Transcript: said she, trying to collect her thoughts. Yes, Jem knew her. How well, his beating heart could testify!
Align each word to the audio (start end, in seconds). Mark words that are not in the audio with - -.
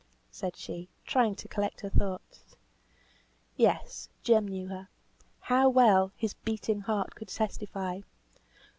said 0.31 0.55
she, 0.55 0.87
trying 1.05 1.35
to 1.35 1.47
collect 1.47 1.81
her 1.81 1.89
thoughts. 1.89 2.55
Yes, 3.55 4.09
Jem 4.23 4.47
knew 4.47 4.67
her. 4.67 4.87
How 5.41 5.69
well, 5.69 6.11
his 6.17 6.33
beating 6.33 6.79
heart 6.79 7.13
could 7.13 7.27
testify! 7.27 8.01